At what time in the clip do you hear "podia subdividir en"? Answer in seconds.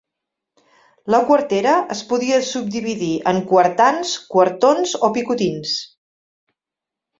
2.13-3.43